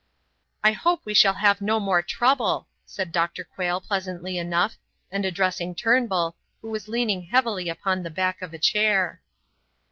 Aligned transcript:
"I 0.63 0.71
hope 0.71 1.01
we 1.05 1.13
shall 1.13 1.35
have 1.35 1.61
no 1.61 1.79
more 1.79 2.01
trouble," 2.01 2.67
said 2.87 3.11
Dr. 3.11 3.43
Quayle 3.43 3.79
pleasantly 3.81 4.39
enough, 4.39 4.77
and 5.11 5.25
addressing 5.25 5.75
Turnbull, 5.75 6.35
who 6.63 6.71
was 6.71 6.87
leaning 6.87 7.21
heavily 7.27 7.69
upon 7.69 8.01
the 8.01 8.09
back 8.09 8.41
of 8.41 8.51
a 8.51 8.57
chair. 8.57 9.21